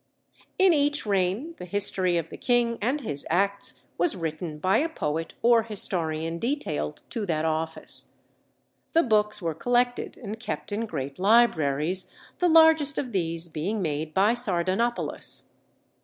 [0.57, 4.89] In each reign the history of the king and his acts was written by a
[4.89, 8.15] poet or historian detailed to that office.
[8.93, 12.09] The "books" were collected and kept in great libraries,
[12.39, 15.51] the largest of these being made by Sardanapalus.